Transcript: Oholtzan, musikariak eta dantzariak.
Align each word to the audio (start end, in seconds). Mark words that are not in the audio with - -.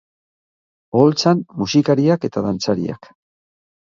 Oholtzan, 1.01 1.43
musikariak 1.59 2.25
eta 2.29 2.45
dantzariak. 2.47 3.13